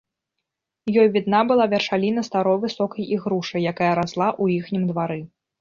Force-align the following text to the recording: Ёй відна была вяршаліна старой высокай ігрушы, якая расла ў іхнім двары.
Ёй 1.01 1.09
відна 1.17 1.41
была 1.51 1.67
вяршаліна 1.75 2.21
старой 2.29 2.57
высокай 2.65 3.03
ігрушы, 3.19 3.57
якая 3.73 3.93
расла 4.01 4.29
ў 4.43 4.57
іхнім 4.59 4.83
двары. 4.95 5.21